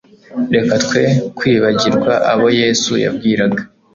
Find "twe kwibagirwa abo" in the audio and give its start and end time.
0.85-2.47